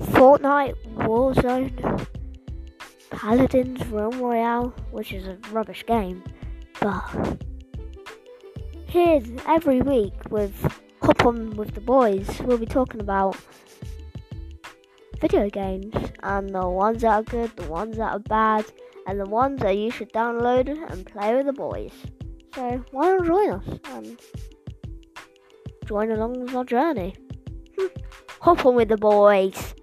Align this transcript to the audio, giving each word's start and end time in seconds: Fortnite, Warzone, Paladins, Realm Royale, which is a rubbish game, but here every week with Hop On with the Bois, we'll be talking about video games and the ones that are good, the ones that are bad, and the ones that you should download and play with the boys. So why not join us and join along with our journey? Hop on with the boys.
Fortnite, 0.00 0.76
Warzone, 0.96 2.06
Paladins, 3.10 3.84
Realm 3.86 4.20
Royale, 4.20 4.74
which 4.90 5.12
is 5.12 5.26
a 5.26 5.38
rubbish 5.50 5.84
game, 5.86 6.22
but 6.80 7.02
here 8.86 9.20
every 9.46 9.82
week 9.82 10.14
with 10.30 10.54
Hop 11.02 11.26
On 11.26 11.50
with 11.56 11.74
the 11.74 11.80
Bois, 11.80 12.24
we'll 12.44 12.58
be 12.58 12.66
talking 12.66 13.00
about 13.00 13.36
video 15.20 15.50
games 15.50 15.94
and 16.22 16.54
the 16.54 16.68
ones 16.68 17.02
that 17.02 17.12
are 17.12 17.22
good, 17.22 17.54
the 17.56 17.66
ones 17.66 17.96
that 17.96 18.12
are 18.12 18.18
bad, 18.20 18.64
and 19.06 19.18
the 19.18 19.28
ones 19.28 19.60
that 19.60 19.76
you 19.76 19.90
should 19.90 20.12
download 20.12 20.68
and 20.90 21.06
play 21.06 21.34
with 21.34 21.46
the 21.46 21.52
boys. 21.52 21.92
So 22.54 22.84
why 22.92 23.16
not 23.16 23.26
join 23.26 23.50
us 23.50 23.80
and 23.90 24.20
join 25.86 26.10
along 26.10 26.40
with 26.40 26.54
our 26.54 26.64
journey? 26.64 27.14
Hop 28.40 28.64
on 28.64 28.74
with 28.74 28.88
the 28.88 28.96
boys. 28.96 29.74